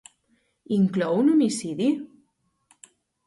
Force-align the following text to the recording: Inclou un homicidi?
Inclou 0.77 1.19
un 1.25 1.29
homicidi? 1.35 1.91